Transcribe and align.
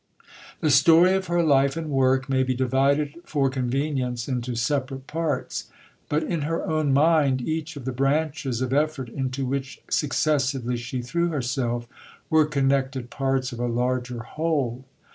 The 0.61 0.71
story 0.71 1.13
of 1.13 1.27
her 1.27 1.43
life 1.43 1.77
and 1.77 1.91
work 1.91 2.27
may 2.27 2.41
be 2.41 2.55
divided 2.55 3.19
for 3.23 3.51
convenience 3.51 4.27
into 4.27 4.55
separate 4.55 5.05
Parts; 5.05 5.67
but 6.09 6.23
in 6.23 6.41
her 6.41 6.65
own 6.65 6.91
mind 6.91 7.39
each 7.39 7.75
of 7.77 7.85
the 7.85 7.91
branches 7.91 8.61
of 8.61 8.73
effort 8.73 9.09
into 9.09 9.45
which 9.45 9.79
successively 9.91 10.75
she 10.77 11.03
threw 11.03 11.27
herself 11.27 11.85
were 12.31 12.47
connected 12.47 13.11
parts 13.11 13.51
of 13.51 13.59
a 13.59 13.67
larger 13.67 14.21
whole. 14.23 14.85